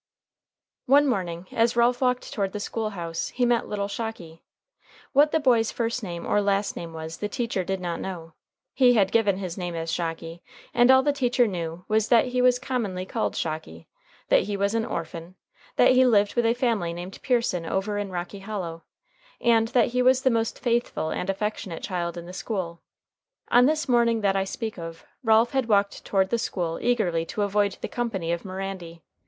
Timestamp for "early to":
26.81-27.43